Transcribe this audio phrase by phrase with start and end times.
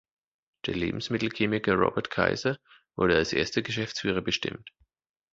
[0.65, 2.57] Der Lebensmittelchemiker Robert Kayser
[2.97, 4.71] wurde als erster Geschäftsführer bestimmt.